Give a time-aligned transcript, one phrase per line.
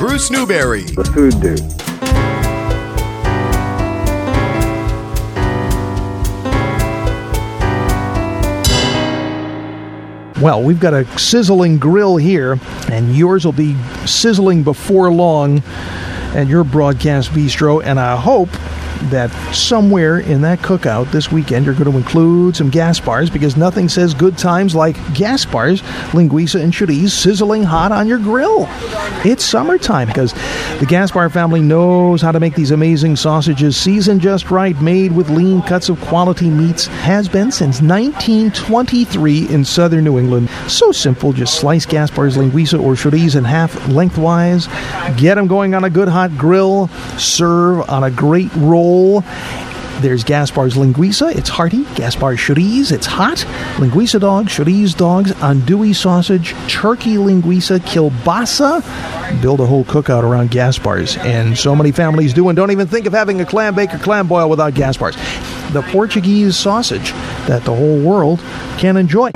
[0.00, 0.84] Bruce Newberry.
[0.84, 1.60] The Food Dude.
[10.42, 12.58] Well, we've got a sizzling grill here,
[12.90, 13.76] and yours will be
[14.06, 15.62] sizzling before long
[16.32, 17.84] at your broadcast bistro.
[17.84, 18.48] And I hope
[19.10, 23.88] that somewhere in that cookout this weekend you're going to include some Gaspar's because nothing
[23.88, 25.82] says good times like Gaspar's,
[26.12, 28.66] linguiça, and chorizo sizzling hot on your grill.
[29.24, 30.32] It's summertime because
[30.80, 35.30] the Gaspar family knows how to make these amazing sausages seasoned just right, made with
[35.30, 40.48] lean cuts of quality meats, has been since 1923 in southern New England.
[40.66, 44.66] So simple, just slice Gaspar's linguiça or chorizo in half lengthwise,
[45.16, 46.88] get them going on a good hot grill,
[47.18, 48.89] serve on a great roll
[50.00, 51.34] there's Gaspar's Linguiça.
[51.36, 51.84] It's hearty.
[51.94, 52.92] Gaspar's Chorizo.
[52.92, 53.38] It's hot.
[53.76, 58.82] Linguiça dog, chorizo dogs, andouille sausage, turkey linguiça, kielbasa.
[59.42, 61.16] Build a whole cookout around Gaspar's.
[61.18, 63.98] And so many families do and don't even think of having a clam bake or
[63.98, 65.16] clam boil without Gaspar's.
[65.72, 67.12] The Portuguese sausage
[67.46, 68.40] that the whole world
[68.78, 69.30] can enjoy.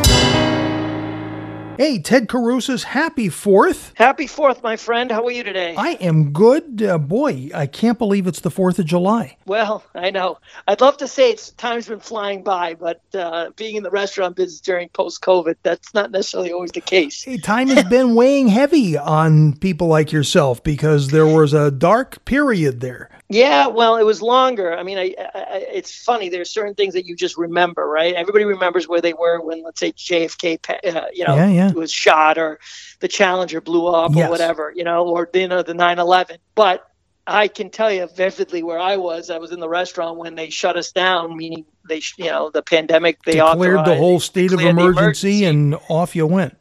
[1.76, 3.92] Hey, Ted Caruso's happy fourth.
[3.96, 5.10] Happy fourth, my friend.
[5.10, 5.74] How are you today?
[5.76, 6.80] I am good.
[6.80, 9.36] Uh, boy, I can't believe it's the 4th of July.
[9.46, 10.38] Well, I know.
[10.68, 14.36] I'd love to say it's time's been flying by, but uh, being in the restaurant
[14.36, 17.24] business during post COVID, that's not necessarily always the case.
[17.24, 22.24] Hey, time has been weighing heavy on people like yourself because there was a dark
[22.24, 23.10] period there.
[23.30, 24.76] Yeah, well, it was longer.
[24.76, 26.28] I mean, I, I, it's funny.
[26.28, 28.14] There's certain things that you just remember, right?
[28.14, 31.72] Everybody remembers where they were when, let's say, JFK, uh, you know, Yeah, yeah.
[31.72, 32.60] was shot, or
[33.00, 34.26] the Challenger blew up, Yes.
[34.26, 36.36] or whatever, you know, or you know, the 9/11.
[36.54, 36.86] But
[37.26, 39.30] I can tell you vividly where I was.
[39.30, 42.62] I was in the restaurant when they shut us down, meaning they, you know, the
[42.62, 43.22] pandemic.
[43.24, 46.56] They Declared the whole state of the emergency, and off you went.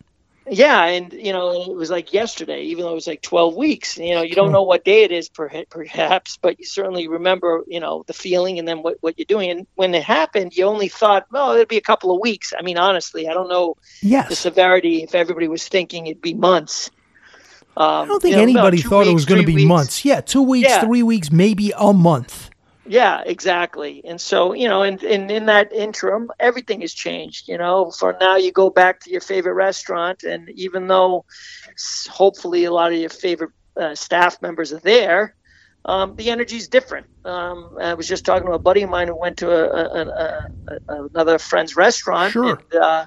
[0.49, 3.97] Yeah, and you know, it was like yesterday, even though it was like 12 weeks.
[3.97, 7.79] You know, you don't know what day it is, perhaps, but you certainly remember, you
[7.79, 9.49] know, the feeling and then what, what you're doing.
[9.51, 12.53] And when it happened, you only thought, well, it'll be a couple of weeks.
[12.57, 13.77] I mean, honestly, I don't know
[14.27, 16.91] the severity if everybody was thinking it'd be months.
[17.75, 19.67] Um, I don't think you know, anybody thought it was going to be weeks.
[19.67, 20.05] months.
[20.05, 20.83] Yeah, two weeks, Yeah.
[20.85, 22.49] three weeks, maybe a month.
[22.85, 24.01] Yeah, exactly.
[24.03, 27.47] And so, you know, and, and in that interim, everything has changed.
[27.47, 31.23] You know, for now, you go back to your favorite restaurant, and even though
[32.09, 35.35] hopefully a lot of your favorite uh, staff members are there,
[35.85, 37.05] um, the is different.
[37.25, 40.05] Um, I was just talking to a buddy of mine who went to a, a,
[40.07, 40.47] a,
[40.89, 42.33] a, another friend's restaurant.
[42.33, 42.59] Sure.
[42.71, 43.05] And, uh,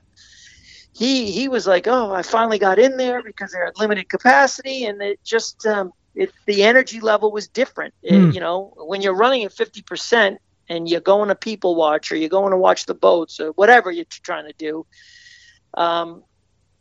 [0.94, 4.86] he he was like, "Oh, I finally got in there because they're at limited capacity,
[4.86, 7.94] and it just um, it the energy level was different.
[8.02, 8.30] It- Hmm.
[8.32, 10.38] you know, when you're running at fifty percent
[10.68, 13.90] and you're going to people watch or you're going to watch the boats or whatever
[13.92, 14.84] you're trying to do,
[15.74, 16.24] um,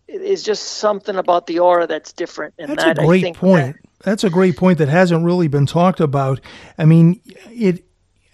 [0.07, 2.53] it is just something about the aura that's different.
[2.57, 3.75] And That's that a I great think point.
[4.03, 6.39] That's a great point that hasn't really been talked about.
[6.77, 7.21] I mean,
[7.51, 7.83] it.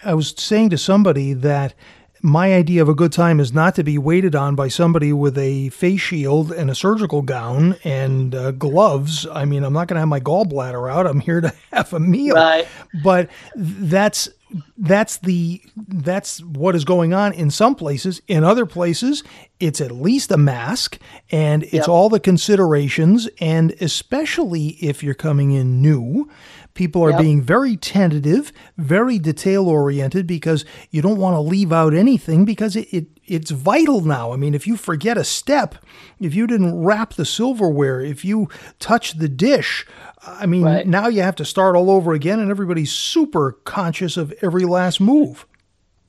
[0.04, 1.74] I was saying to somebody that
[2.22, 5.38] my idea of a good time is not to be waited on by somebody with
[5.38, 9.26] a face shield and a surgical gown and uh, gloves.
[9.32, 11.08] I mean, I'm not going to have my gallbladder out.
[11.08, 12.36] I'm here to have a meal.
[12.36, 12.68] Right.
[13.04, 14.30] But that's
[14.78, 18.22] that's the that's what is going on in some places.
[18.28, 19.24] In other places,
[19.62, 21.00] it's at least a mask
[21.32, 21.88] and it's Yep.
[21.88, 26.30] all the considerations and especially if you're coming in new,
[26.74, 27.20] people are Yep.
[27.20, 32.76] being very tentative, very detail oriented because you don't want to leave out anything because
[32.76, 34.34] it, it it's vital now.
[34.34, 35.76] I mean, if you forget a step,
[36.20, 38.50] if you didn't wrap the silverware, if you
[38.80, 39.86] touch the dish,
[40.26, 40.88] I mean, Right.
[40.88, 45.00] now you have to start all over again, and everybody's super conscious of every last
[45.00, 45.46] move.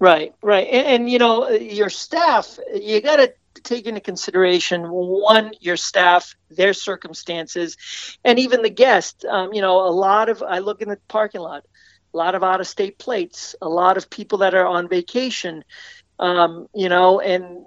[0.01, 2.59] Right, right, and, and you know your staff.
[2.75, 7.77] You got to take into consideration one, your staff, their circumstances,
[8.25, 9.25] and even the guest.
[9.25, 11.65] Um, you know, a lot of I look in the parking lot,
[12.13, 15.65] a lot of out-of-state plates, a lot of people that are on vacation.
[16.19, 17.65] Um, you know, and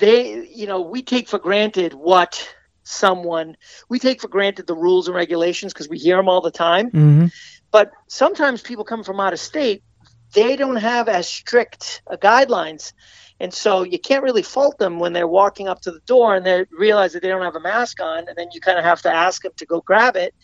[0.00, 3.56] they, you know, we take for granted what someone
[3.88, 6.86] we take for granted the rules and regulations because we hear them all the time
[6.86, 7.26] Mm-hmm.
[7.72, 9.82] but sometimes people come from out of state
[10.32, 12.92] they don't have as strict uh, guidelines.
[13.38, 16.46] And so you can't really fault them when they're walking up to the door and
[16.46, 19.02] they realize that they don't have a mask on and then you kind of have
[19.02, 20.34] to ask them to go grab it.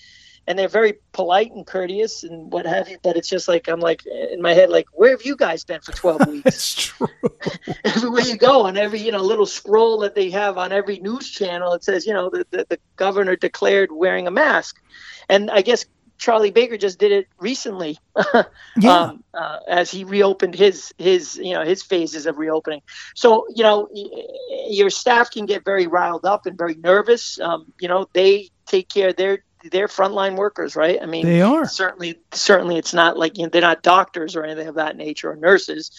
[0.46, 3.78] And they're very polite and courteous and what have you but it's just like i'm
[3.78, 6.46] like in my head like where have you guys been for 12 weeks?
[6.46, 7.06] It's true.
[7.84, 8.66] everywhere you go?
[8.66, 12.06] On every you know little scroll that they have on every news channel it says
[12.08, 14.82] you know the, the, the governor declared wearing a mask.
[15.28, 15.86] And i guess
[16.18, 17.98] charlie baker just did it recently
[18.76, 18.96] Yeah.
[18.98, 22.82] um, uh, as he reopened his his you know his phases of reopening
[23.14, 24.24] so you know y-
[24.68, 28.88] your staff can get very riled up and very nervous um, you know they take
[28.88, 30.98] care of their they're frontline workers, right?
[31.00, 31.64] I mean, They are.
[31.66, 35.30] certainly certainly it's not like you know, they're not doctors or anything of that nature
[35.30, 35.92] or nurses,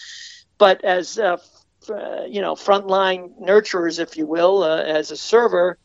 [0.58, 5.16] but as uh, f- uh, you know, frontline nurturers, if you will, uh, as a
[5.16, 5.78] server,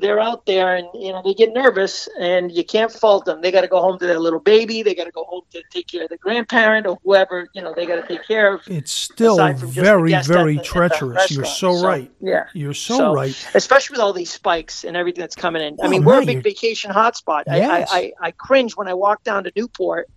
[0.00, 3.40] they're out there and you know they get nervous and you can't fault them.
[3.40, 4.82] They got to go home to their little baby.
[4.82, 7.72] They got to go home to take care of the grandparent or whoever you know
[7.74, 8.62] they got to take care of.
[8.66, 11.30] It's still aside from just the very, very the- treacherous.
[11.30, 11.80] You're restaurant.
[11.80, 12.10] so, right.
[12.20, 12.46] Yeah.
[12.52, 13.48] You're so, So, right.
[13.54, 15.74] especially with all these spikes and everything that's coming in.
[15.80, 17.44] I Oh, mean, we're a big you're- vacation hotspot.
[17.46, 17.88] Yes.
[17.92, 20.08] I, I, I, I cringe when I walk down to Newport.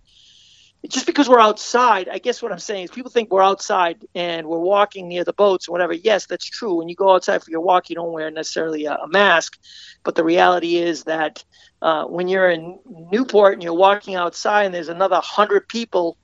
[0.88, 4.46] Just because we're outside, I guess what I'm saying is people think we're outside and
[4.46, 5.92] we're walking near the boats or whatever.
[5.92, 6.74] Yes, that's true.
[6.74, 9.58] When you go outside for your walk, you don't wear necessarily a, a mask.
[10.04, 11.44] But the reality is that
[11.82, 12.78] uh, when you're in
[13.12, 16.16] Newport and you're walking outside and there's another hundred people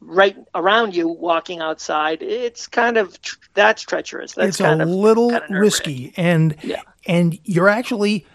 [0.00, 4.32] right around you walking outside, it's kind of tr- that's treacherous.
[4.32, 6.82] That's it's kind a of little kind of risky and Yeah.
[7.06, 8.26] and you're actually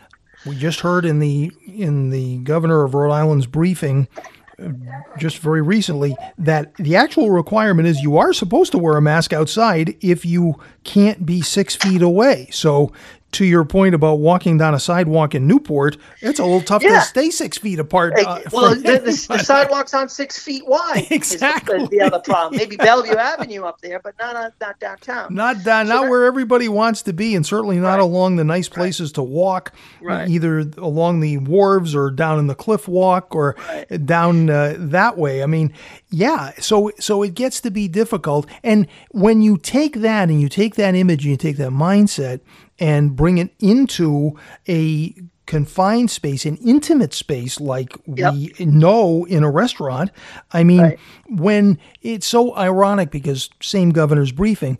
[0.45, 4.07] we just heard in the in the governor of Rhode Island's briefing
[5.17, 9.31] just very recently that the actual requirement is you are supposed to wear a mask
[9.31, 12.47] outside if you can't be six feet away.
[12.51, 12.91] So
[13.33, 16.99] to your point about walking down a sidewalk in Newport, it's a little tough Yeah.
[16.99, 18.13] to stay six feet apart.
[18.17, 20.99] Uh, well, the, the, the sidewalk's on six feet wide.
[21.01, 21.85] is the- Exactly.
[21.87, 22.57] the, other problem.
[22.57, 25.33] Maybe Bellevue Avenue up there, but not on, not downtown.
[25.35, 27.99] Not down, not that- where everybody wants to be, and certainly not Right.
[27.99, 30.29] along the nice places to walk, Right.
[30.29, 33.55] either along the wharves or down in the cliff walk or
[34.05, 35.43] down uh, that way.
[35.43, 35.73] I mean,
[36.09, 36.51] yeah.
[36.59, 40.75] So so it gets to be difficult, and when you take that and you take
[40.75, 42.39] that image and you take that mindset
[42.79, 44.37] and bring it into
[44.67, 45.15] a
[45.45, 50.11] confined space, an intimate space like we know in a restaurant.
[50.51, 50.99] I mean, Right.
[51.29, 54.77] when it's so ironic because same governor's briefing,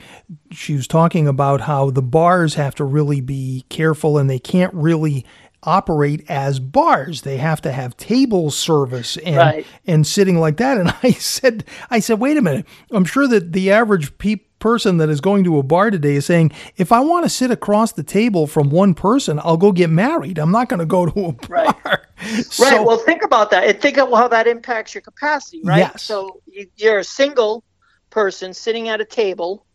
[0.51, 4.73] she was talking about how the bars have to really be careful and they can't
[4.73, 5.25] really
[5.63, 7.21] operate as bars.
[7.21, 9.65] They have to have table service and Right.
[9.85, 10.77] and sitting like that.
[10.77, 12.65] And I said, I said, wait a minute.
[12.91, 16.25] I'm sure that the average pe- person that is going to a bar today is
[16.25, 19.89] saying, if I want to sit across the table from one person, I'll go get
[19.89, 20.37] married.
[20.37, 21.47] I'm not going to go to a bar.
[21.49, 22.05] Right.
[22.49, 22.85] So, right.
[22.85, 25.61] Well, think about that, and think of how that impacts your capacity.
[25.63, 25.79] Right.
[25.79, 26.03] Yes.
[26.03, 27.63] So you, you're a single
[28.09, 29.65] person sitting at a table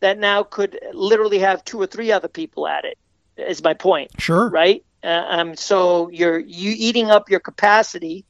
[0.00, 2.98] that now could literally have two or three other people at it.
[3.36, 4.10] Is my point.
[4.18, 4.48] sure.
[4.48, 4.82] right?
[5.04, 8.24] Uh, um, so you're you eating up your capacity,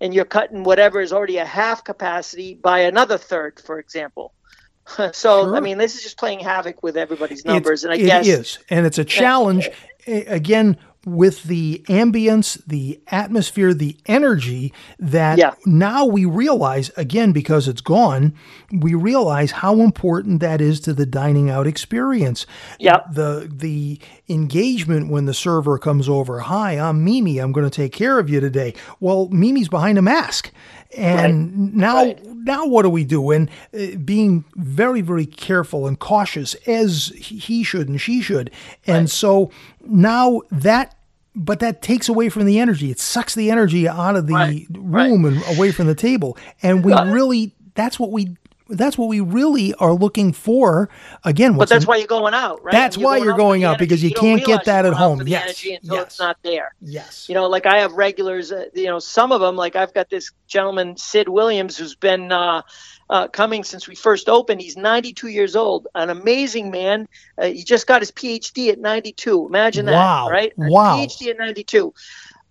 [0.00, 4.32] and you're cutting whatever is already a half capacity by another third, for example.
[4.96, 5.56] so Sure.
[5.56, 8.26] I mean, this is just playing havoc with everybody's It- numbers, and I it guess
[8.26, 9.68] is, and it's a challenge
[10.06, 10.76] again
[11.06, 15.52] with the ambience, the atmosphere, the energy that Yeah.
[15.66, 18.32] now we realize again because it's gone.
[18.72, 22.46] We realize how important that is to the dining out experience.
[22.78, 23.12] Yep.
[23.12, 26.40] The the engagement when the server comes over.
[26.40, 27.38] Hi, I'm Mimi.
[27.38, 28.74] I'm going to take care of you today.
[29.00, 30.50] Well, Mimi's behind a mask.
[30.96, 32.24] And now, Right.
[32.24, 33.30] now what do we do?
[33.32, 38.50] And uh, being very, very careful and cautious as he should and she should.
[38.86, 39.50] And so
[39.84, 40.94] now that,
[41.34, 42.90] but that takes away from the energy.
[42.92, 46.38] It sucks the energy out of the Right, room and away from the table.
[46.62, 48.36] And we really, that's what we,
[48.68, 50.88] that's what we really are looking for.
[51.24, 52.72] Again, but that's in- why you're going out, right?
[52.72, 54.14] That's And why you're going the out, because energy.
[54.14, 55.22] you can't get that at home.
[55.26, 56.02] Yes, until yes.
[56.06, 56.74] it's not there.
[56.80, 57.28] yes.
[57.28, 60.10] You know, like I have regulars, uh, you know, some of them, like I've got
[60.10, 62.62] this gentleman, Sid Williams, who's been uh,
[63.10, 64.60] uh, coming since we first opened.
[64.60, 67.06] He's 92 years old, an amazing man.
[67.36, 69.46] Uh, he just got his PhD at 92.
[69.46, 70.30] Imagine that, Wow.
[70.30, 70.52] right?
[70.58, 70.96] A Wow.
[70.96, 71.92] PhD at 92.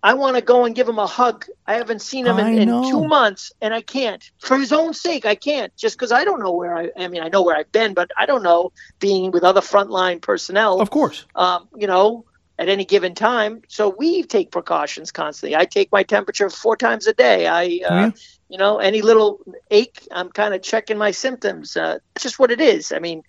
[0.04, 1.46] I want to go and give him a hug.
[1.66, 4.30] I haven't seen him in, in two months, and I can't.
[4.38, 5.74] For his own sake, I can't.
[5.76, 6.90] Just because I don't know where I.
[6.94, 8.70] I mean, I know where I've been, but I don't know
[9.00, 11.24] being with other frontline personnel Of course.
[11.34, 12.26] um, you know,
[12.58, 13.62] at any given time.
[13.68, 15.56] So we take precautions constantly.
[15.56, 17.46] I take my temperature four times a day.
[17.46, 18.10] I, uh, yeah.
[18.50, 21.78] you know, any little ache, I'm kind of checking my symptoms.
[21.78, 22.92] Uh, it's just what it is.
[22.92, 23.22] I mean,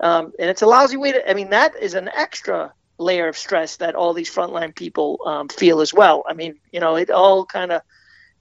[0.00, 1.30] um, and it's a lousy way to.
[1.30, 5.48] I mean, that is an extra layer of stress that all these frontline people um,
[5.48, 6.24] feel as well.
[6.28, 7.82] I mean, you know, it all kind of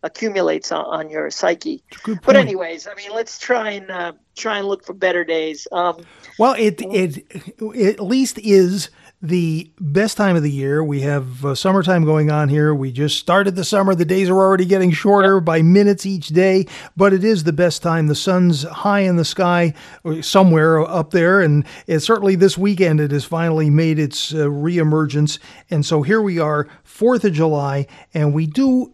[0.04, 1.84] accumulates on, on your psyche.
[2.26, 5.68] But anyways, I mean, let's try and uh, try and look for better days.
[5.72, 6.06] Um,
[6.38, 7.26] Well, it, it
[7.60, 8.90] it at least is
[9.24, 10.84] the best time of the year.
[10.84, 12.76] We have uh, summertime going on here.
[12.76, 13.96] We just started the summer.
[13.96, 17.82] The days are already getting shorter by minutes each day, but it is the best
[17.82, 18.08] time.
[18.08, 19.74] The sun's high in the sky
[20.20, 25.40] somewhere up there, and it, certainly this weekend it has finally made its uh, reemergence.
[25.70, 28.94] And so here we are, Fourth of July, and we do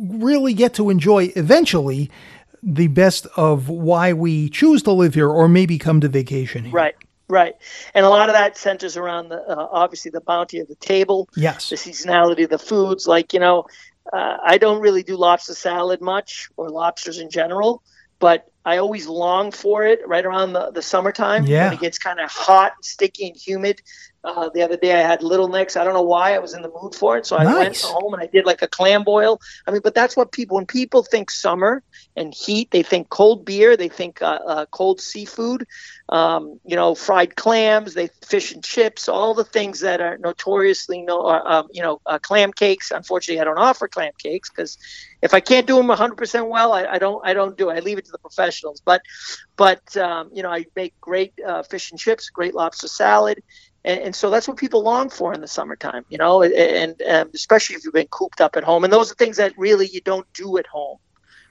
[0.00, 2.12] really get to enjoy eventually
[2.62, 6.72] the best of why we choose to live here or maybe come to vacation here.
[6.72, 6.94] Right,
[7.34, 7.54] Right,
[7.94, 11.28] and a lot of that centers around the uh, obviously the bounty of the table,
[11.36, 11.68] Yes.
[11.70, 13.08] the seasonality of the foods.
[13.08, 13.64] Like you know,
[14.12, 17.82] uh, I don't really do lobster salad much or lobsters in general,
[18.20, 21.64] but I always long for it right around the, the summertime Yeah.
[21.64, 23.82] when it gets kind of hot, and sticky, and humid.
[24.24, 25.76] Uh, the other day I had Little Necks.
[25.76, 28.14] I don't know why I was in the mood for it, so I went home
[28.14, 29.40] and I did like a clam boil.
[29.66, 31.82] I mean, but that's what people when people think summer
[32.16, 35.66] and heat, they think cold beer, they think uh, uh, cold seafood,
[36.08, 41.02] um, you know, fried clams, they fish and chips, all the things that are notoriously
[41.02, 42.90] no, uh, um, you know, uh, clam cakes.
[42.90, 44.78] Unfortunately, I don't offer clam cakes because
[45.22, 47.74] if I can't do them 100% well, I, I don't I don't do it.
[47.74, 48.80] I leave it to the professionals.
[48.84, 49.02] But
[49.56, 53.42] but um, you know, I make great uh, fish and chips, great lobster salad.
[53.84, 57.02] And, and so that's what people long for in the summertime, you know, and, and
[57.02, 58.84] um, especially if you've been cooped up at home.
[58.84, 60.98] And those are things that really you don't do at home,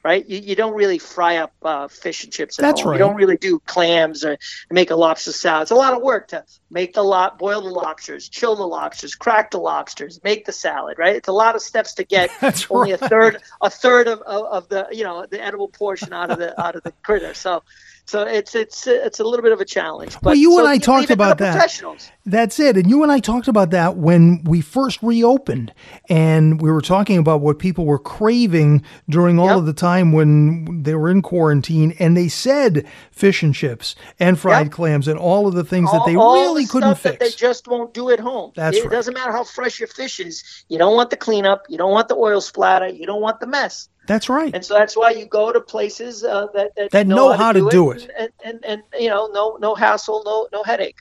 [0.03, 0.27] right?
[0.27, 2.89] You, you don't really fry up uh, fish and chips at That's home.
[2.91, 2.95] right.
[2.95, 4.37] You don't really do clams or
[4.71, 5.63] make a lobster salad.
[5.63, 9.13] It's a lot of work to make the lot, boil the lobsters, chill the lobsters,
[9.13, 11.15] crack the lobsters, make the salad, right?
[11.15, 13.01] It's a lot of steps to get That's only right.
[13.01, 16.39] a third a third of, of, of the you know the edible portion out of
[16.39, 17.35] the out of the critter.
[17.35, 17.63] So
[18.05, 20.13] so it's it's it's a little bit of a challenge.
[20.15, 21.53] But Well, you so and I talked it to the about that.
[21.53, 22.11] Professionals.
[22.25, 22.77] That's it.
[22.77, 25.73] And you and I talked about that when we first reopened.
[26.09, 29.57] And we were talking about what people were craving during all Yep.
[29.57, 31.95] of the time when they were in quarantine.
[31.99, 34.71] And they said fish and chips and fried Yep.
[34.73, 37.67] clams and all of the things that they all really the couldn't that they just
[37.67, 38.51] won't do at home.
[38.55, 38.91] That's it right.
[38.91, 40.43] doesn't matter how fresh your fish is.
[40.69, 41.65] You don't want the cleanup.
[41.69, 42.87] You don't want the oil splatter.
[42.87, 43.89] You don't want the mess.
[44.05, 44.53] That's right.
[44.53, 47.69] And so that's why you go to places uh, that, that That know how to
[47.69, 48.09] do it.
[48.17, 50.97] and, and, and you know no no hassle, no no headache.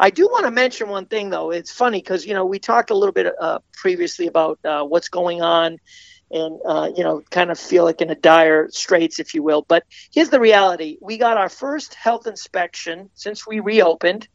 [0.00, 1.50] I do want to mention one thing though.
[1.50, 5.08] It's funny because you know we talked a little bit uh, previously about uh, what's
[5.08, 5.78] going on,
[6.30, 9.64] and uh, you know kind of feel like in a dire straits, if you will.
[9.68, 14.26] But here's the reality: we got our first health inspection since we reopened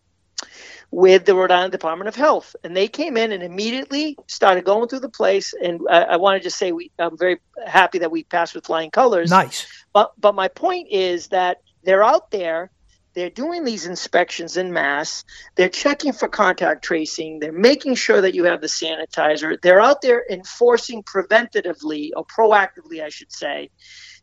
[0.92, 4.88] with the Rhode Island Department of Health, and they came in and immediately started going
[4.88, 5.54] through the place.
[5.54, 8.65] And I, I want to just say we, I'm very happy that we passed with
[8.65, 9.30] flying colors.
[9.30, 9.68] Nice.
[9.94, 12.72] But but my point is that they're out there.
[13.13, 15.24] They're doing these inspections in mass.
[15.56, 17.39] They're checking for contact tracing.
[17.39, 19.56] They're making sure that you have the sanitizer.
[19.62, 23.70] They're out there enforcing preventatively or proactively, I should say,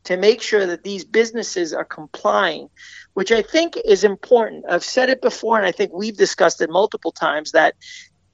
[0.05, 2.69] to make sure that these businesses are complying,
[3.15, 4.65] which I think is important.
[4.69, 7.75] I've said it before, and I think we've discussed it multiple times that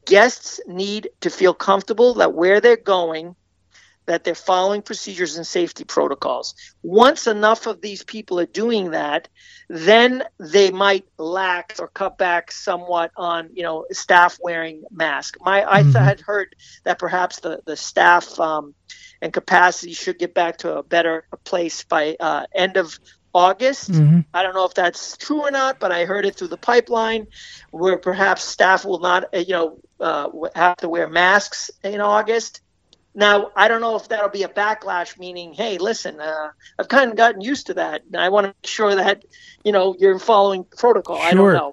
[0.06, 3.37] guests need to feel comfortable that where they're going
[4.09, 6.55] that they're following procedures and safety protocols.
[6.83, 9.29] Once enough of these people are doing that,
[9.71, 15.38] then they might lax or cut back somewhat on, you know, staff wearing masks.
[15.45, 15.93] My I Mhm.
[15.93, 16.49] th- had heard
[16.85, 18.75] that perhaps the the staff um,
[19.23, 22.99] and capacity should get back to a better place by uh, end of
[23.35, 24.03] August.
[24.03, 26.59] hmm I don't know if that's true or not, but I heard it through the
[26.59, 27.27] pipeline,
[27.71, 32.61] where perhaps staff will not, uh, you know, uh, have to wear masks in August.
[33.15, 37.11] Now, I don't know if that'll be a backlash, meaning, hey, listen, uh, I've kind
[37.11, 38.03] of gotten used to that.
[38.05, 39.25] and I want to make sure that,
[39.65, 41.17] you know, you're following protocol.
[41.17, 41.73] I don't know.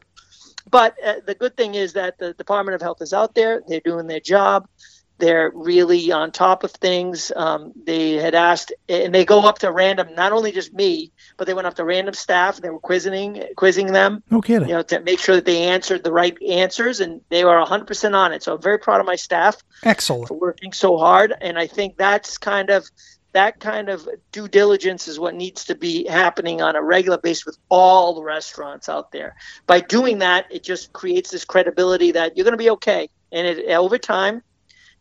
[0.70, 3.62] But uh, the good thing is that the Department of Health is out there.
[3.68, 4.68] They're doing their job.
[5.18, 7.32] They're really on top of things.
[7.36, 11.48] Um, they had asked, and they go up to random, not only just me, but
[11.48, 12.56] they went up to random staff.
[12.56, 14.68] And They were quizzing, quizzing them, No kidding.
[14.68, 18.14] you know, to make sure that they answered the right answers, and they were 100%
[18.14, 18.44] on it.
[18.44, 20.28] So I'm very proud of my staff Excellent.
[20.28, 22.86] for working so hard, and I think that's kind of
[23.32, 27.46] that kind of due diligence is what needs to be happening on a regular basis
[27.46, 29.36] with all the restaurants out there.
[29.68, 33.46] By doing that, it just creates this credibility that you're going to be okay, and
[33.46, 34.42] it, over time,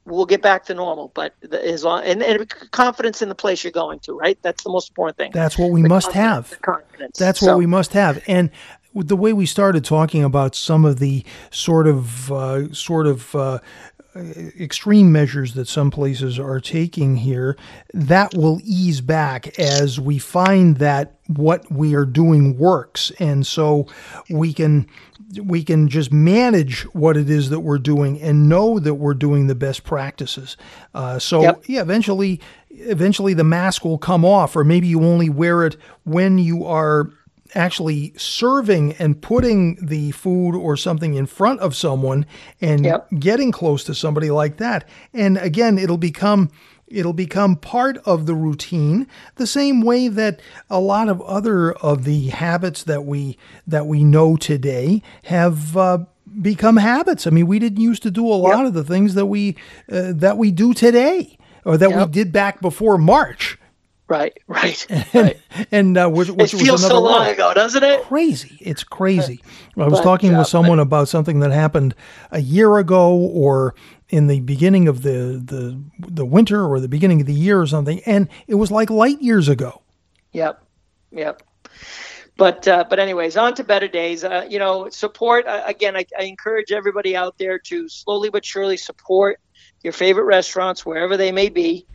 [0.07, 1.11] we'll get back to normal.
[1.15, 4.39] But the, as long and, and confidence in the place you're going to, right?
[4.43, 5.31] That's the most important thing.
[5.33, 6.61] That's what we The must have.
[6.63, 7.19] confidence.
[7.19, 8.23] That's So- what we must have.
[8.27, 8.51] And
[8.95, 13.59] the way we started talking about some of the sort of uh, sort of uh,
[14.17, 17.57] extreme measures that some places are taking here,
[17.93, 23.87] that will ease back as we find that what we are doing works, and so
[24.31, 24.87] we can
[25.43, 29.47] we can just manage what it is that we're doing and know that we're doing
[29.49, 30.57] the best practices.
[30.95, 31.65] Uh, so Yep.
[31.67, 32.41] yeah, eventually,
[32.71, 37.11] eventually the mask will come off, or maybe you only wear it when you are
[37.55, 42.27] actually serving and putting the food or something in front of someone
[42.61, 43.09] and Yep.
[43.19, 44.85] getting close to somebody like that.
[45.13, 46.51] And again, it'll become
[46.87, 49.07] it'll become part of the routine
[49.37, 54.05] the same way that a lot of other of the habits that we that we
[54.05, 55.99] know today have uh,
[56.43, 57.27] become habits.
[57.27, 59.57] I mean, we didn't used to do a lot of the things that we
[59.91, 63.59] uh, that we do today or that we did back before March.
[64.15, 65.41] Right, right, and, right.
[65.73, 67.35] and uh, which, which it feels so long ride.
[67.35, 68.03] ago, doesn't it?
[68.03, 68.57] Crazy!
[68.61, 69.43] It's crazy.
[69.77, 71.97] I was But, talking uh, with someone about something that happened
[72.31, 73.75] a year ago, or
[74.11, 77.67] in the beginning of the the the winter, or the beginning of the year, or
[77.67, 79.83] something, and it was like light years ago.
[80.33, 80.63] Yep,
[81.11, 81.43] yep.
[82.37, 84.23] But uh, but anyways, on to better days.
[84.23, 85.97] Uh, you know, support uh, again.
[85.97, 89.41] I, I encourage everybody out there to slowly but surely support
[89.83, 91.87] your favorite restaurants wherever they may be,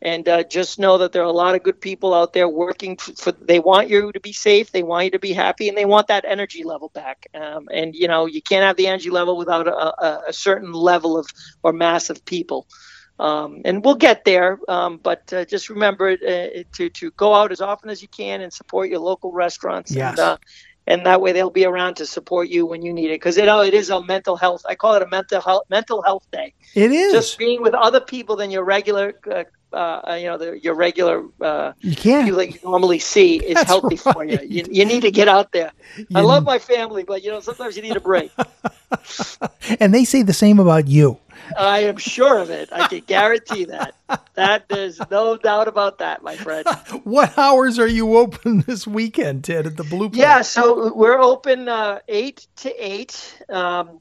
[0.00, 2.96] and uh, just know that there are a lot of good people out there working
[2.96, 3.32] for, for.
[3.32, 4.70] They want you to be safe.
[4.70, 7.26] They want you to be happy, and they want that energy level back.
[7.34, 10.72] Um, and you know, you can't have the energy level without a, a, a certain
[10.72, 11.26] level of
[11.62, 12.66] or mass of people.
[13.18, 14.60] Um, and we'll get there.
[14.68, 18.40] Um, but uh, just remember uh, to to go out as often as you can
[18.40, 19.90] and support your local restaurants.
[19.90, 20.10] Yes.
[20.10, 20.36] And, uh,
[20.86, 23.20] and that way they'll be around to support you when you need it.
[23.20, 24.62] Because you know it is a mental health.
[24.66, 26.54] I call it a mental health mental health day.
[26.74, 27.12] It is.
[27.12, 29.14] Just being with other people than your regular.
[29.30, 32.24] Uh, uh, you know, the, your regular uh, you can't.
[32.26, 34.38] people that you normally see is That's healthy for you.
[34.42, 34.64] you.
[34.70, 35.72] You need to get out there.
[36.14, 38.32] I love my family, but you know sometimes you need a break.
[39.80, 41.18] and they say the same about you.
[41.56, 42.68] I am sure of it.
[42.72, 43.94] I can guarantee that.
[44.34, 46.66] That there's no doubt about that, my friend.
[47.04, 50.10] What hours are you open this weekend, Ted, at the Blue?
[50.12, 54.00] Yeah, so we're open uh, eight to eight, um,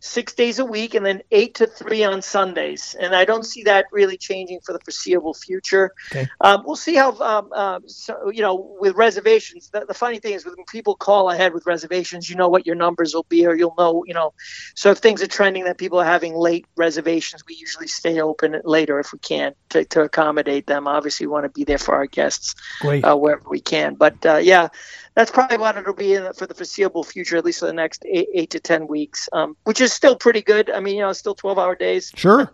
[0.00, 2.94] six days a week, and then eight to three on Sundays.
[2.98, 5.92] And I don't see that really changing for the foreseeable future.
[6.12, 6.28] Okay.
[6.40, 9.70] Um, we'll see how, um, um, so, you know, with reservations.
[9.70, 12.76] The, the funny thing is, when people call ahead with reservations, you know what your
[12.76, 14.32] numbers will be, or you'll know, you know.
[14.74, 18.60] So if things are trending that people are having late reservations, we usually stay open
[18.64, 20.86] later if we can to, to accommodate them.
[20.86, 22.54] Obviously, we want to be there for our guests
[23.02, 23.94] uh, wherever we can.
[23.94, 24.68] But uh, yeah,
[25.18, 28.28] that's probably what it'll be for the foreseeable future, at least for the next eight,
[28.34, 30.70] eight to ten weeks, um, which is still pretty good.
[30.70, 32.12] I mean, you know, still twelve-hour days.
[32.14, 32.52] Sure.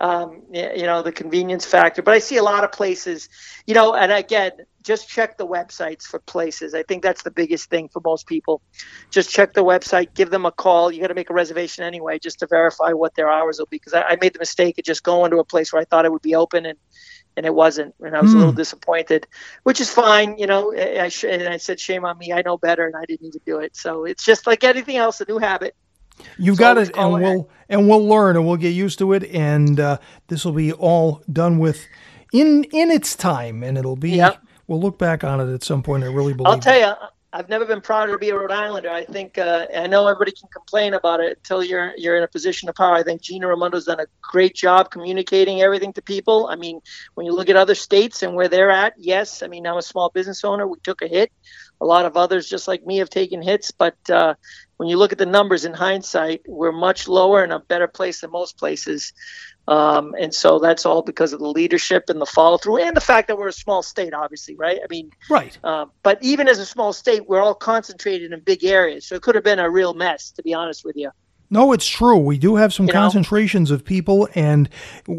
[0.00, 2.02] Um, you know, the convenience factor.
[2.02, 3.28] But I see a lot of places,
[3.66, 4.52] you know, and again,
[4.82, 6.74] just check the websites for places.
[6.74, 8.62] I think that's the biggest thing for most people.
[9.12, 10.90] Just check the website, give them a call.
[10.90, 13.76] You got to make a reservation anyway, just to verify what their hours will be.
[13.76, 16.06] Because I, I made the mistake of just going to a place where I thought
[16.06, 16.78] it would be open and
[17.36, 18.54] and it wasn't, and I was a little Hmm.
[18.54, 19.26] disappointed,
[19.62, 20.36] which is fine.
[20.38, 22.32] You know, I, I sh- and I said shame on me.
[22.32, 23.76] I know better, and I didn't even do it.
[23.76, 25.74] So it's just like anything else, a new habit.
[26.38, 29.12] You've So got it, and it- we'll and we'll learn, and we'll get used to
[29.12, 31.86] it, and uh, this will be all done with
[32.32, 34.12] in in its time, and it'll be.
[34.12, 34.42] Yep.
[34.66, 36.04] We'll look back on it at some point.
[36.04, 36.46] I really believe.
[36.52, 36.80] I'll tell it.
[36.80, 38.90] you, I've never been prouder to be a Rhode Islander.
[38.90, 42.28] I think uh, I know everybody can complain about it until you're you're in a
[42.28, 42.94] position of power.
[42.94, 46.48] I think Gina Raimondo's done a great job communicating everything to people.
[46.48, 46.80] I mean,
[47.14, 49.82] when you look at other states and where they're at, yes, I mean I'm a
[49.82, 50.66] small business owner.
[50.66, 51.30] We took a hit.
[51.80, 53.70] A lot of others, just like me, have taken hits.
[53.70, 54.34] But uh,
[54.76, 58.20] when you look at the numbers in hindsight, we're much lower in a better place
[58.20, 59.12] than most places.
[59.68, 63.00] Um, and so that's all because of the leadership and the follow through and the
[63.00, 64.78] fact that we're a small state, obviously, right?
[64.82, 65.56] I mean, Right.
[65.64, 69.22] um, but even as a small state, we're all concentrated in big areas, so it
[69.22, 71.10] could have been a real mess, to be honest with you.
[71.50, 72.16] No, it's true.
[72.16, 73.00] We do have some You know?
[73.00, 74.68] concentrations of people, and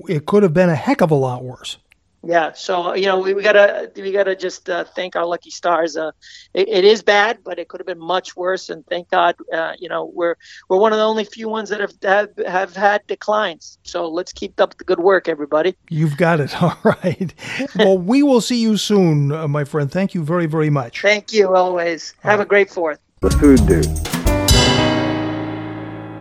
[0.10, 1.78] it could have been a heck of a lot worse.
[2.24, 5.98] Yeah, so you know we, we gotta we gotta just uh, thank our lucky stars.
[5.98, 6.12] Uh,
[6.54, 8.70] it, it is bad, but it could have been much worse.
[8.70, 10.36] And thank God, uh, you know we're
[10.70, 13.80] we're one of the only few ones that have have, have had declines.
[13.84, 15.76] So let's keep up the good work, everybody.
[15.90, 16.62] You've got it.
[16.62, 17.34] All right.
[17.76, 19.92] well, we will see you soon, uh, my friend.
[19.92, 21.02] Thank you very, very much.
[21.02, 22.14] Thank you always.
[22.22, 23.00] Have a great Fourth.
[23.22, 24.21] the food dude.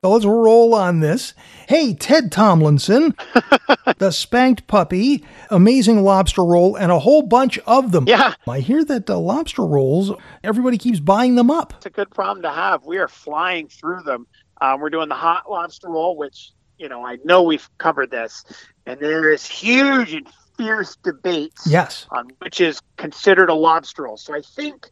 [0.02, 1.34] So let's roll on this.
[1.68, 3.14] Hey, Ted Tomlinson,
[3.98, 8.06] the spanked puppy, amazing lobster roll, and a whole bunch of them.
[8.08, 8.32] Yeah.
[8.48, 10.10] I hear that uh, lobster rolls,
[10.42, 11.74] everybody keeps buying them up.
[11.76, 12.84] It's a good problem to have.
[12.86, 14.26] We are flying through them.
[14.62, 18.42] Um, we're doing the hot lobster roll, which you know I know we've covered this,
[18.86, 22.06] and there is huge and fierce debates Yes.
[22.10, 24.16] on which is considered a lobster roll.
[24.16, 24.90] So I think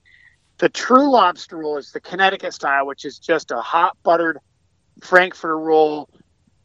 [0.59, 4.39] the true lobster roll is the Connecticut style, which is just a hot buttered
[5.01, 6.09] Frankfurter roll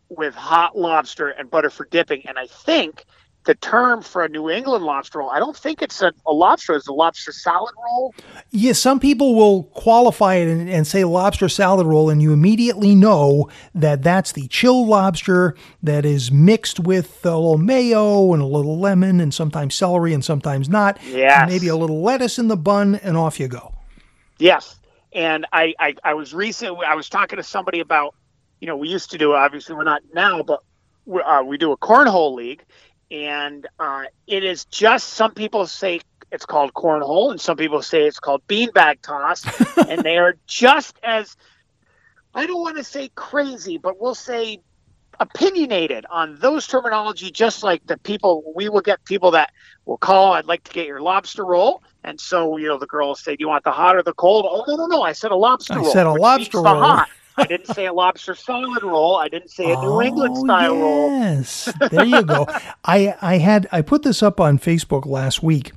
[0.10, 2.26] with hot lobster and butter for dipping.
[2.28, 3.06] And I think
[3.46, 6.76] the term for a New England lobster roll, I don't think it's a, a lobster,
[6.76, 8.16] it's a lobster salad roll.
[8.52, 12.96] Yeah, some people will qualify it and, and say lobster salad roll, and you immediately
[12.96, 18.46] know that that's the chilled lobster that is mixed with a little mayo and a
[18.46, 20.98] little lemon and sometimes celery and sometimes not.
[21.06, 21.50] Yes.
[21.50, 23.74] Maybe a little lettuce in the bun, and off you go.
[24.40, 24.80] Yes,
[25.12, 28.16] and I, I I was recently I was talking to somebody about
[28.64, 30.62] you know we used to do obviously we're not now but
[31.06, 32.64] we, uh, we do a cornhole league
[33.12, 36.00] and uh, it is just some people say
[36.32, 39.44] it's called cornhole and some people say it's called beanbag toss
[39.90, 41.36] and they are just as
[42.34, 44.62] I don't want to say crazy but we'll say
[45.20, 49.52] opinionated on those terminology, just like the people we will get people that
[49.86, 50.34] will call.
[50.34, 53.36] I'd like to get your lobster roll, and so you know the girl will say,
[53.36, 55.02] "Do you want the hot or the cold?" Oh no, no, no!
[55.04, 55.92] I said a lobster I roll.
[55.92, 56.84] said a lobster means the roll.
[56.84, 57.10] hot.
[57.38, 59.16] I didn't say a lobster salad roll.
[59.18, 61.10] I didn't say a New England Oh, style roll.
[61.20, 62.48] Yes, there you go.
[62.86, 65.72] I I had I put this up on Facebook last week,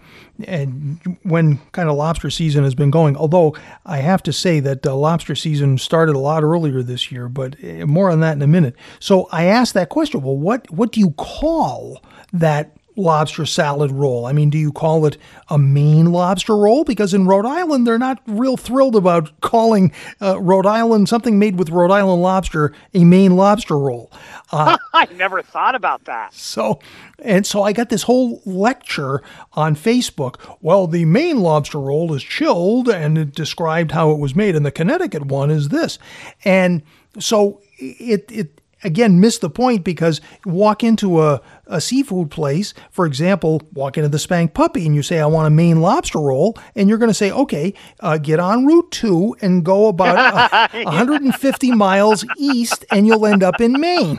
[0.44, 3.16] and when kind of lobster season has been going.
[3.16, 7.28] Although I have to say that uh, lobster season started a lot earlier this year,
[7.28, 8.74] but uh, more on that in a minute.
[9.00, 10.22] So I asked that question.
[10.22, 12.76] Well, what what do you call that?
[12.96, 14.26] Lobster salad roll.
[14.26, 15.16] I mean, do you call it
[15.48, 16.84] a Maine lobster roll?
[16.84, 21.58] Because in Rhode Island, they're not real thrilled about calling uh, Rhode Island something made
[21.58, 24.10] with Rhode Island lobster a Maine lobster roll.
[24.50, 26.32] Uh, I never thought about that.
[26.32, 26.80] so,
[27.18, 30.56] and so I got this whole lecture on Facebook.
[30.60, 34.64] Well, the Maine lobster roll is chilled, and it described how it was made, and
[34.64, 35.98] the Connecticut one is this,
[36.44, 36.82] and
[37.18, 43.04] so it it again miss the point because walk into a, a seafood place, for
[43.04, 46.56] example, walk into the Spank Puppy, and you say I want a Maine lobster roll,
[46.74, 50.68] and you're going to say okay, uh, get on Route Two and go about uh,
[50.84, 54.18] 150 miles east, and you'll end up in Maine.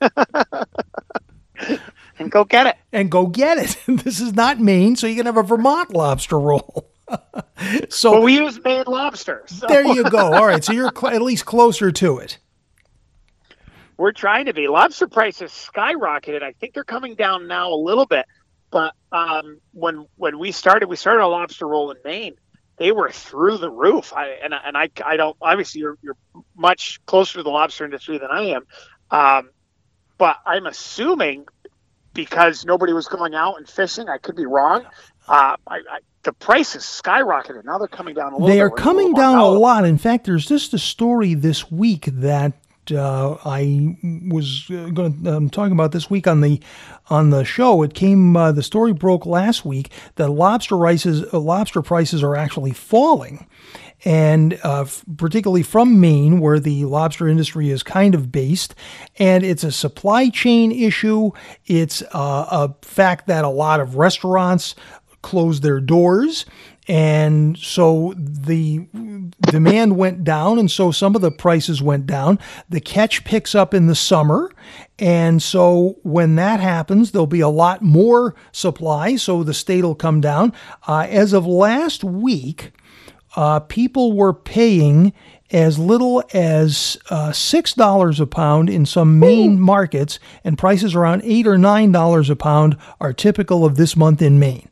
[2.18, 2.76] And go get it.
[2.92, 3.76] and go get it.
[4.04, 6.90] this is not Maine, so you can have a Vermont lobster roll.
[7.90, 9.42] so But we use Maine lobster.
[9.46, 10.32] So there you go.
[10.32, 12.38] All right, so you're cl- at least closer to it.
[13.96, 14.68] We're trying to be.
[14.68, 16.42] Lobster prices skyrocketed.
[16.42, 18.26] I think they're coming down now a little bit.
[18.70, 22.34] But um, when when we started, we started a lobster roll in Maine.
[22.78, 24.12] They were through the roof.
[24.14, 26.16] I and, I- and I I don't obviously you're you're
[26.56, 28.66] much closer to the lobster industry than I am.
[29.10, 29.50] Um,
[30.18, 31.46] but I'm assuming
[32.12, 34.08] because nobody was going out and fishing.
[34.08, 34.84] I could be wrong.
[35.28, 37.64] Uh, I, I, the prices skyrocketed.
[37.64, 38.48] Now they're coming down a little.
[38.48, 39.84] They are coming down a lot.
[39.84, 42.52] In fact, there's just a story this week that
[42.92, 43.96] uh, I
[44.28, 46.60] was going to um, talk about this week on the
[47.08, 47.82] on the show.
[47.82, 48.36] It came.
[48.36, 53.46] Uh, the story broke last week that lobster prices uh, lobster prices are actually falling.
[54.04, 58.74] And uh, f- particularly from Maine, where the lobster industry is kind of based,
[59.18, 61.30] and it's a supply chain issue.
[61.64, 64.74] It's uh, a fact that a lot of restaurants
[65.22, 66.44] closed their doors.
[66.88, 68.86] And so the
[69.40, 72.38] demand went down, and so some of the prices went down.
[72.68, 74.52] The catch picks up in the summer.
[74.98, 79.96] And so when that happens, there'll be a lot more supply, so the state will
[79.96, 80.52] come down.
[80.86, 82.72] Uh, as of last week,
[83.34, 85.12] uh, people were paying
[85.50, 91.22] as little as uh, six dollars a pound in some Maine markets, and prices around
[91.24, 94.68] eight or nine dollars a pound are typical of this month in Maine.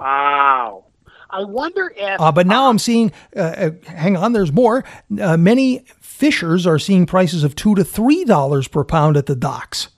[0.00, 0.84] Wow.
[1.30, 2.20] I wonder if.
[2.20, 4.84] Uh, but now I'm seeing, uh, uh, hang on, there's more.
[5.20, 9.36] Uh, many fishers are seeing prices of two to three dollars per pound at the
[9.36, 9.88] docks.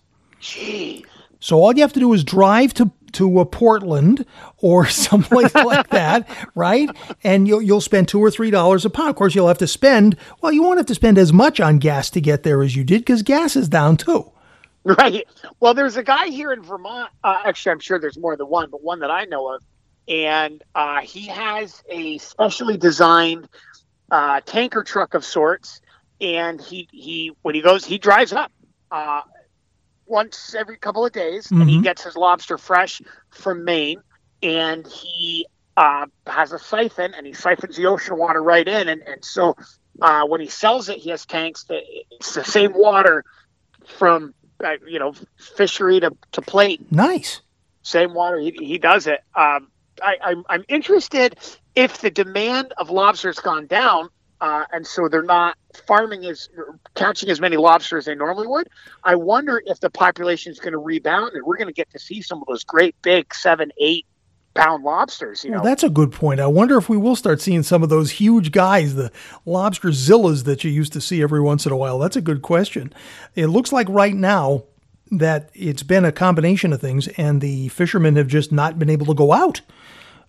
[0.40, 1.04] Jeez.
[1.38, 4.24] So all you have to do is drive to to a Portland
[4.58, 6.90] or someplace like that, right?
[7.22, 9.10] And you'll you'll spend two or three dollars a pound.
[9.10, 10.16] Of course, you'll have to spend.
[10.40, 12.84] Well, you won't have to spend as much on gas to get there as you
[12.84, 14.32] did because gas is down too.
[14.82, 15.26] Right.
[15.60, 17.10] Well, there's a guy here in Vermont.
[17.22, 19.62] Uh, actually, I'm sure there's more than one, but one that I know of.
[20.10, 23.48] And uh, he has a specially designed
[24.10, 25.80] uh, tanker truck of sorts.
[26.20, 28.52] And he, he when he goes, he drives up
[28.90, 29.22] uh,
[30.06, 31.82] once every couple of days and he Mhm.
[31.84, 34.02] gets his lobster fresh from Maine.
[34.42, 35.46] And he
[35.76, 38.88] uh, has a siphon and he siphons the ocean water right in.
[38.88, 39.54] And, and so
[40.02, 43.22] uh, when he sells it, he has tanks that it's the same water
[43.86, 45.14] from uh, you know
[45.56, 47.40] fishery to, to plate Nice.
[47.82, 49.68] same water he, he does it um,
[50.02, 51.38] I, I'm, I'm interested
[51.74, 54.08] if the demand of lobsters has gone down
[54.40, 56.48] uh, and so they're not farming as
[56.94, 58.68] catching as many lobsters as they normally would
[59.04, 61.98] i wonder if the population is going to rebound and we're going to get to
[61.98, 64.06] see some of those great big seven eight
[64.54, 66.40] pound lobsters you know that's a good point.
[66.40, 69.12] I wonder if we will start seeing some of those huge guys, the
[69.46, 71.98] lobster zillas that you used to see every once in a while.
[72.00, 72.92] That's a good question.
[73.36, 74.64] It looks like right now
[75.10, 79.06] that it's been a combination of things, and the fishermen have just not been able
[79.06, 79.60] to go out.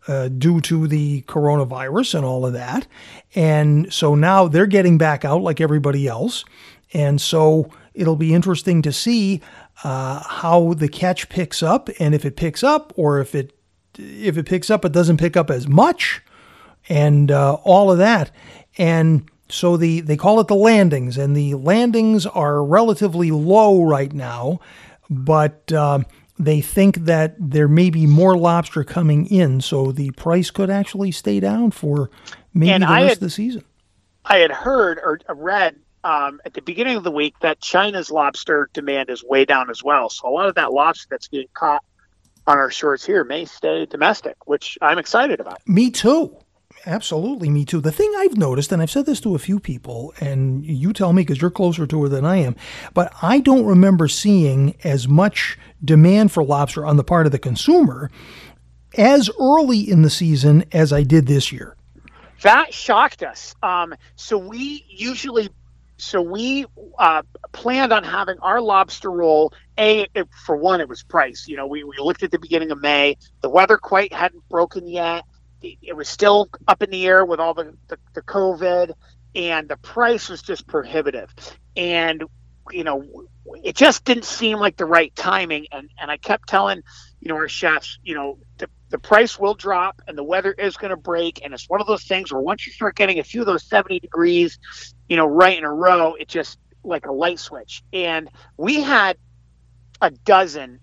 [0.08, 2.88] Uh, due to the coronavirus and all of that.
[3.36, 6.44] And so now they're getting back out like everybody else.
[6.92, 9.42] And so it'll be interesting to see
[9.84, 13.56] uh, how the catch picks up and if it picks up or if it
[13.96, 16.24] if it picks up it doesn't pick up as much
[16.90, 18.32] and uh, all of that.
[18.78, 24.12] And so the they call it the landings, and the landings are relatively low right
[24.14, 24.60] now,
[25.10, 26.06] but um
[26.40, 31.12] they think that there may be more lobster coming in, so the price could actually
[31.12, 32.10] stay down for
[32.52, 33.64] maybe And the I rest had- of the season.
[34.26, 38.70] I had heard or read um, at the beginning of the week that China's lobster
[38.74, 40.10] demand is way down as well.
[40.10, 41.84] So a lot of that lobster that's getting caught
[42.48, 45.60] on our shores here may stay domestic, which I'm excited about.
[45.68, 46.36] Me too.
[46.86, 47.80] Absolutely, me too.
[47.80, 51.14] The thing I've noticed, and I've said this to a few people, and you tell
[51.14, 52.56] me because you're closer to her than I am,
[52.94, 57.40] but I don't remember seeing as much demand for lobster on the part of the
[57.40, 58.10] consumer
[58.98, 61.76] as early in the season as I did this year.
[62.42, 63.54] That shocked us.
[63.62, 65.50] Um, so we usually,
[65.98, 66.66] so we
[66.98, 69.54] uh, planned on having our lobster roll.
[69.78, 70.08] A
[70.46, 71.48] for one, it was price.
[71.48, 73.18] You know, we, we looked at the beginning of May.
[73.42, 75.24] The weather quite hadn't broken yet.
[75.62, 78.94] It was still up in the air with all the, the, the COVID,
[79.36, 81.34] and the price was just prohibitive.
[81.76, 82.24] And
[82.72, 83.04] you know,
[83.64, 85.68] it just didn't seem like the right timing.
[85.72, 86.82] And and I kept telling,
[87.20, 90.78] you know, our chefs, you know, the, the price will drop and the weather is
[90.78, 91.42] going to break.
[91.44, 93.66] And it's one of those things where once you start getting a few of those
[93.66, 94.60] 70 degrees,
[95.10, 97.84] you know, right in a row, it just like a light switch.
[97.94, 99.18] And we had
[100.02, 100.80] a dozen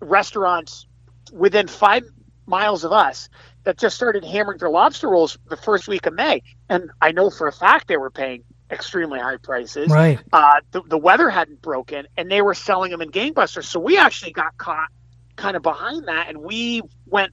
[0.00, 0.86] restaurants
[1.32, 2.04] within five
[2.46, 3.28] miles of us
[3.64, 6.42] that just started hammering their lobster rolls the first week of May.
[6.68, 9.88] And I know for a fact they were paying extremely high prices.
[9.88, 10.18] Right.
[10.32, 13.64] Uh, the, the weather hadn't broken and they were selling them in gangbusters.
[13.64, 14.88] So we actually got caught
[15.36, 17.32] kind of behind that and we went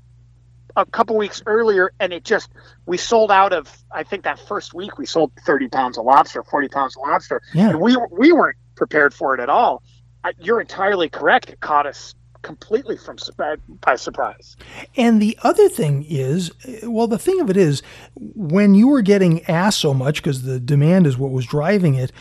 [0.76, 2.50] a couple weeks earlier and it just
[2.86, 6.42] we sold out of i think that first week we sold 30 pounds of lobster
[6.44, 7.70] 40 pounds of lobster Yeah.
[7.70, 9.84] and we we weren't prepared for it at all
[10.24, 13.18] I, you're entirely correct it caught us completely from
[13.82, 14.56] by surprise
[14.96, 16.52] And the other thing is,
[16.84, 17.82] well, the thing of it is,
[18.16, 22.12] when you were getting asked so much because the demand is what was driving it,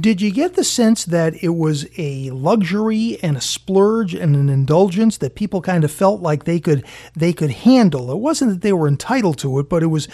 [0.00, 4.48] did you get the sense that it was a luxury and a splurge and an
[4.48, 8.10] indulgence that people kind of felt like they could they could handle?
[8.10, 10.08] It wasn't that they were entitled to it, but it was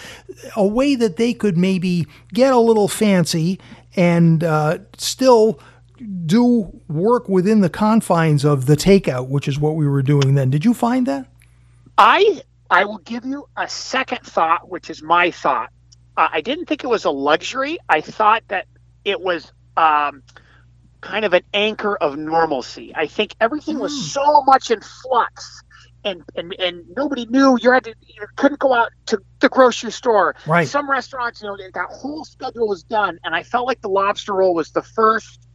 [0.55, 3.59] a way that they could maybe get a little fancy
[3.95, 5.59] and uh, still
[6.25, 10.49] do work within the confines of the takeout, which is what we were doing then.
[10.49, 11.27] Did you find that?
[11.97, 15.71] I I will give you a second thought, which is my thought.
[16.15, 17.77] Uh, I didn't think it was a luxury.
[17.87, 18.67] I thought that
[19.05, 20.23] it was um,
[21.01, 22.93] kind of an anchor of normalcy.
[22.95, 25.63] I think everything was so much in flux.
[26.03, 29.91] And, and, and nobody knew you had to you couldn't go out to the grocery
[29.91, 30.35] store.
[30.45, 30.67] Right.
[30.67, 34.33] Some restaurants, you know, that whole schedule was done, and I felt like the lobster
[34.33, 35.46] roll was the first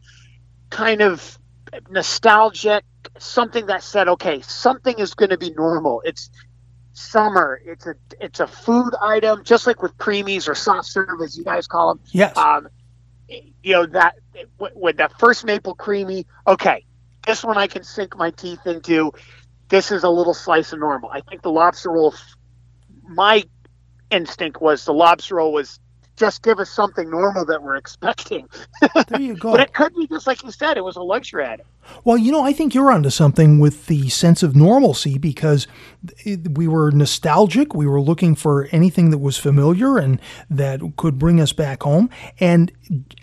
[0.72, 1.38] kind of
[1.90, 2.84] nostalgic
[3.18, 6.02] something that said, okay, something is going to be normal.
[6.04, 6.30] It's
[6.92, 7.60] summer.
[7.64, 11.44] It's a it's a food item, just like with creamies or soft serve, as you
[11.44, 12.04] guys call them.
[12.10, 12.36] Yes.
[12.36, 12.68] Um,
[13.28, 14.16] you know that
[14.58, 16.26] with that first maple creamy.
[16.46, 16.84] Okay,
[17.26, 19.12] this one I can sink my teeth into.
[19.68, 21.10] This is a little slice of normal.
[21.10, 22.14] I think the lobster roll.
[23.08, 23.44] My
[24.10, 25.80] instinct was the lobster roll was
[26.22, 28.48] just give us something normal that we're expecting.
[29.08, 29.52] There you go.
[29.52, 31.66] But it could be just like you said, it was a luxury item.
[32.04, 35.66] Well, you know, I think you're onto something with the sense of normalcy because
[36.24, 37.74] it, we were nostalgic.
[37.74, 42.10] We were looking for anything that was familiar and that could bring us back home.
[42.40, 42.72] And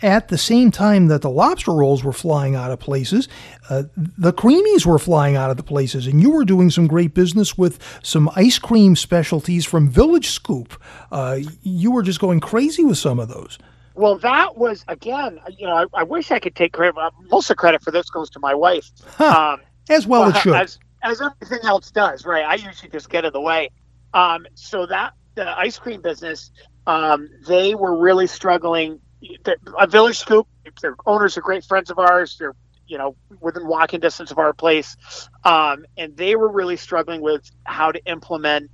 [0.02, 3.28] at the same time that the lobster rolls were flying out of places,
[3.68, 6.06] uh, the creamies were flying out of the places.
[6.06, 10.80] And you were doing some great business with some ice cream specialties from Village Scoop.
[11.10, 13.58] Uh, you were just going crazy with some of those.
[14.00, 15.38] Well, that was again.
[15.58, 16.96] You know, I, I wish I could take credit.
[16.98, 18.88] uh, Most of the credit for this goes to my wife,
[19.20, 19.60] um,
[19.90, 20.54] As well it should.
[20.54, 22.24] as as everything else does.
[22.24, 22.44] Right?
[22.44, 23.70] I usually just get in the way.
[24.14, 26.50] Um, so that the ice cream business,
[26.86, 29.00] um, they were really struggling.
[29.44, 30.48] The, a Village Scoop,
[30.80, 32.36] their owners are great friends of ours.
[32.38, 32.54] They're
[32.86, 34.96] you know within walking distance of our place,
[35.44, 38.70] um, and they were really struggling with how to implement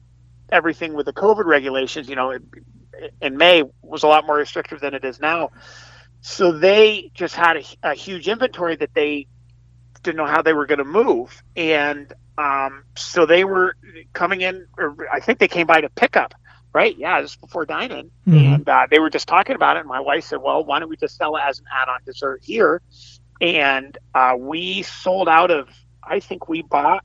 [0.52, 2.08] everything with the COVID regulations.
[2.08, 2.42] You know, it,
[3.20, 5.50] in May was a lot more restrictive than it is now.
[6.20, 9.26] So they just had a, a huge inventory that they
[10.02, 13.74] didn't know how they were going to move, and um, so they were
[14.12, 14.66] coming in.
[14.78, 16.34] Or I think they came by to pick up.
[16.72, 16.94] Right?
[16.98, 18.54] Yeah, just before dining, Mhm.
[18.54, 19.80] and uh, they were just talking about it.
[19.80, 22.40] And my wife said, "Well, why don't we just sell it as an add-on dessert
[22.44, 22.82] here?"
[23.40, 25.68] And uh, we sold out of.
[26.02, 27.02] I think we bought.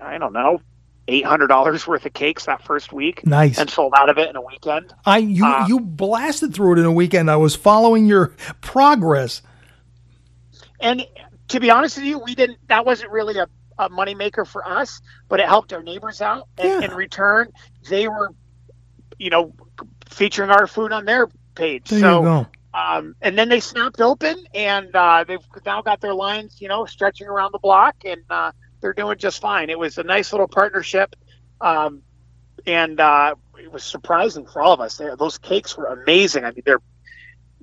[0.00, 0.60] I don't know,
[1.08, 3.58] eight hundred dollars worth of cakes that first week Nice.
[3.58, 4.94] and sold out of it in a weekend.
[5.04, 7.30] I you Uh, you blasted through it in a weekend.
[7.30, 9.42] I was following your progress.
[10.80, 11.06] And
[11.48, 12.58] to be honest with you, we didn't.
[12.68, 13.46] That wasn't really a,
[13.78, 16.48] a moneymaker for us, but it helped our neighbors out.
[16.58, 16.90] And Yeah.
[16.90, 17.52] in return,
[17.88, 18.30] they were,
[19.18, 19.54] you know,
[20.08, 21.88] featuring our food on their page.
[21.88, 22.46] There so, you go.
[22.74, 26.86] Um, and then they snapped open, and uh, they've now got their lines, you know,
[26.86, 29.70] stretching around the block, and uh, they're doing just fine.
[29.70, 31.16] It was a nice little partnership,
[31.60, 32.02] um,
[32.66, 35.00] and uh, it was surprising for all of us.
[35.18, 36.44] Those cakes were amazing.
[36.44, 36.82] I mean, they're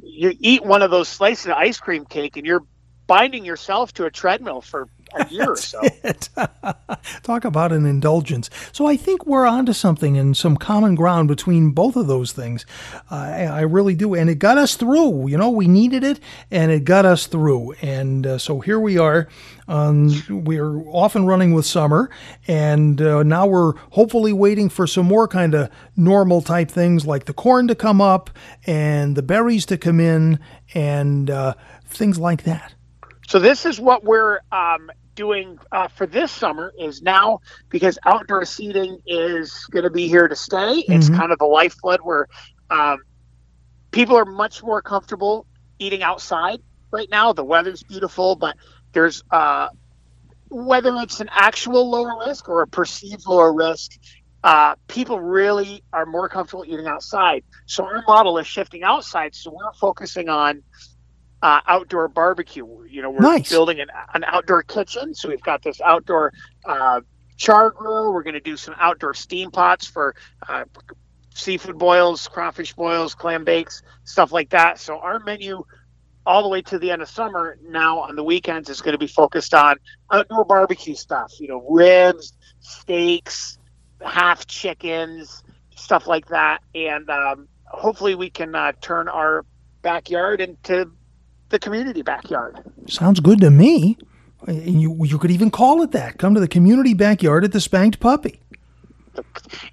[0.02, 2.64] you eat one of those slices of ice cream cake and you're
[3.08, 5.82] binding yourself to a treadmill for a year or so.
[7.24, 8.50] Talk about an indulgence.
[8.72, 12.66] So I think we're onto something and some common ground between both of those things.
[13.12, 14.16] Uh, I, I, really do.
[14.16, 15.28] And it got us through.
[15.30, 16.20] You know, we needed it
[16.52, 17.74] and it got us through.
[17.82, 19.28] And uh, so here we are.
[19.68, 22.10] Um, we're off and running with summer.
[22.48, 27.26] And uh, now we're hopefully waiting for some more kind of normal type things like
[27.26, 28.30] the corn to come up
[28.66, 30.40] and the berries to come in
[30.74, 31.54] and uh,
[31.86, 32.74] things like that.
[33.28, 38.46] So this is what we're um, doing uh, for this summer is now because outdoor
[38.46, 40.82] seating is going to be here to stay.
[40.82, 40.94] Mm-hmm.
[40.94, 42.28] It's kind of the lifeblood where
[42.70, 43.00] um,
[43.92, 45.46] people are much more comfortable
[45.78, 47.34] eating outside right now.
[47.34, 48.56] The weather's beautiful, but
[48.94, 49.68] there's uh,
[50.50, 53.92] whether it's an actual lower risk or a perceived lower risk.
[54.42, 57.44] Uh, people really are more comfortable eating outside.
[57.66, 59.36] So our model is shifting outside.
[59.36, 60.64] So we're focusing on
[61.42, 62.66] uh, outdoor barbecue.
[62.88, 63.50] You know, we're nice.
[63.50, 66.34] building an, an outdoor kitchen, so we've got this outdoor
[66.66, 67.02] uh,
[67.38, 68.14] char grill.
[68.14, 70.16] We're going to do some outdoor steam pots for
[70.48, 70.66] uh,
[71.34, 74.80] seafood boils, crawfish boils, clam bakes, stuff like that.
[74.80, 75.64] So our menu,
[76.26, 79.00] all the way to the end of summer, now on the weekends is going to
[79.00, 79.78] be focused on
[80.12, 81.34] outdoor barbecue stuff.
[81.40, 83.58] You know, ribs, steaks,
[84.02, 85.44] half chickens,
[85.76, 89.46] stuff like that, and um, hopefully we can uh, turn our
[89.82, 90.92] backyard into
[91.50, 92.60] the community backyard.
[92.88, 93.98] Sounds good to me.
[94.48, 96.18] You, you could even call it that.
[96.18, 98.40] Come to the community backyard at the Spanked Puppy.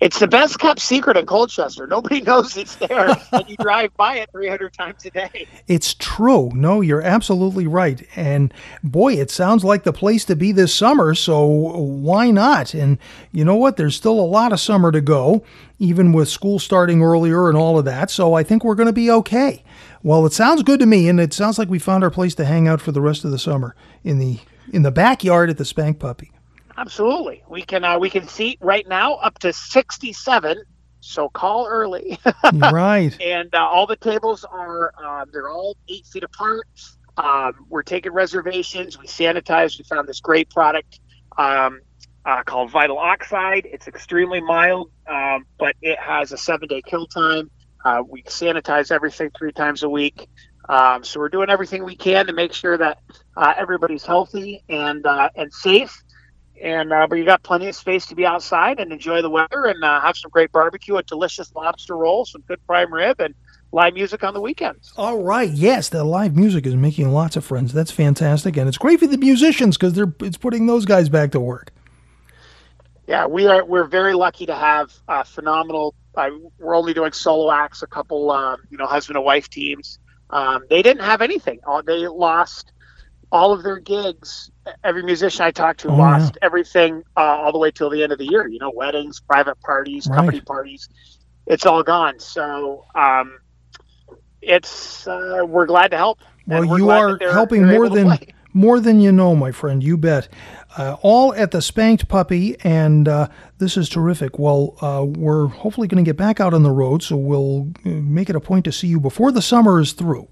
[0.01, 1.87] It's the best kept secret in Colchester.
[1.87, 5.47] Nobody knows it's there, and you drive by it 300 times a day.
[5.67, 6.51] It's true.
[6.55, 8.07] No, you're absolutely right.
[8.17, 12.75] And boy, it sounds like the place to be this summer, so why not?
[12.75, 12.99] And
[13.33, 13.77] you know what?
[13.77, 15.45] There's still a lot of summer to go,
[15.79, 18.93] even with school starting earlier and all of that, so I think we're going to
[18.93, 19.63] be okay.
[20.07, 22.45] Well, it sounds good to me, and it sounds like we found our place to
[22.45, 24.39] hang out for the rest of the summer in the
[24.73, 26.31] in the backyard at the Spank Puppy.
[26.79, 30.63] Absolutely, we can uh, we can seat right now up to sixty seven.
[31.01, 32.21] So call early.
[32.55, 33.21] right.
[33.21, 36.69] And uh, all the tables are uh, they're all eight feet apart.
[37.17, 38.97] Um, we're taking reservations.
[38.97, 39.77] We sanitized.
[39.77, 41.01] We found this great product
[41.37, 41.81] um,
[42.25, 43.67] uh, called Vital Oxide.
[43.67, 47.51] It's extremely mild, um, but it has a seven day kill time.
[47.87, 50.29] Uh, we sanitize everything three times a week.
[50.69, 52.99] Um, so we're doing everything we can to make sure that
[53.37, 56.03] uh, everybody's healthy and uh, and safe.
[56.61, 59.67] And uh, but you got plenty of space to be outside and enjoy the weather
[59.67, 63.37] and uh, have some great barbecue, a delicious lobster roll, some good prime rib, and
[63.71, 64.93] live music on the weekends.
[64.97, 67.73] All right, yes, the live music is making lots of friends.
[67.73, 71.31] That's fantastic, and it's great for the musicians because they're it's putting those guys back
[71.33, 71.71] to work.
[73.07, 73.65] Yeah, we are.
[73.65, 74.91] We're very lucky to have
[75.27, 79.49] phenomenal I, we're only doing solo acts, a couple, um, you know, husband and wife
[79.49, 79.99] teams.
[80.31, 81.61] Um, they didn't have anything.
[81.87, 82.73] They lost
[83.31, 84.51] all of their gigs.
[84.83, 86.47] Every musician I talked to oh, lost yeah.
[86.47, 88.47] everything uh, all the way till the end of the year.
[88.49, 90.17] You know, weddings, private parties, right.
[90.17, 90.89] company parties.
[91.47, 92.19] It's all gone.
[92.19, 93.39] So um,
[94.43, 96.21] it's uh, we're glad to help.
[96.47, 98.19] Well, you are helping more than
[98.57, 99.85] more than you know, my friend.
[99.85, 100.29] You bet.
[100.79, 104.39] Uh, all at the Spanked Puppy, and uh, this is terrific.
[104.39, 107.89] Well, uh, we're hopefully going to get back out on the road, so we'll uh,
[107.91, 110.29] make it a point to see you before the summer is through.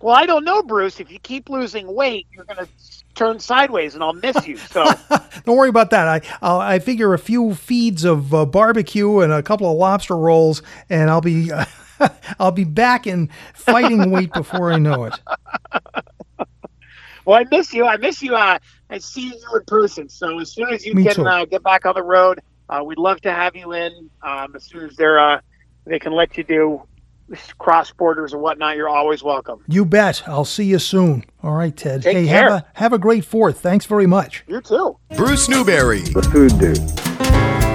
[0.00, 1.00] Well, I don't know, Bruce.
[1.00, 2.68] If you keep losing weight, you're going to
[3.14, 4.56] turn sideways, and I'll miss you.
[4.56, 4.84] So
[5.44, 6.06] don't worry about that.
[6.06, 10.16] I I'll, i figure a few feeds of uh, barbecue and a couple of lobster
[10.16, 11.50] rolls, and I'll be
[12.38, 15.18] I'll be back in fighting weight before I know it.
[17.28, 17.84] Well, I miss you.
[17.84, 18.34] I miss you.
[18.34, 20.08] Uh, I see you in person.
[20.08, 22.96] So as soon as you Me can uh, get back on the road, uh, we'd
[22.96, 24.08] love to have you in.
[24.22, 25.40] Um, as soon as they're uh,
[25.84, 26.82] they can let you do
[27.58, 29.62] cross borders and whatnot, you're always welcome.
[29.68, 30.26] You bet.
[30.26, 31.26] I'll see you soon.
[31.42, 32.02] All right, Ted.
[32.02, 32.50] Take hey, care.
[32.50, 33.60] have a have a great fourth.
[33.60, 34.42] Thanks very much.
[34.46, 34.96] You too.
[35.14, 36.00] Bruce Newberry.
[36.00, 37.67] The food dude.